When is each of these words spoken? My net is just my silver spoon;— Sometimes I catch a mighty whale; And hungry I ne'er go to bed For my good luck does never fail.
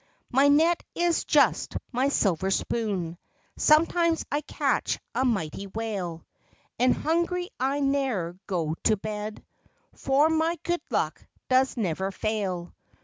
My 0.31 0.47
net 0.47 0.81
is 0.95 1.25
just 1.25 1.77
my 1.91 2.09
silver 2.09 2.49
spoon;— 2.49 3.19
Sometimes 3.55 4.25
I 4.31 4.41
catch 4.41 4.97
a 5.13 5.23
mighty 5.23 5.67
whale; 5.67 6.25
And 6.79 6.95
hungry 6.97 7.51
I 7.59 7.81
ne'er 7.81 8.35
go 8.47 8.73
to 8.85 8.97
bed 8.97 9.45
For 9.93 10.27
my 10.27 10.57
good 10.63 10.81
luck 10.89 11.23
does 11.49 11.77
never 11.77 12.11
fail. 12.11 12.73